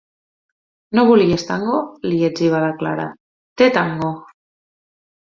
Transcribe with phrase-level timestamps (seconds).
[0.99, 1.77] No volies tango?
[2.09, 3.09] —li etziba la Clara—
[3.63, 4.15] Té tango!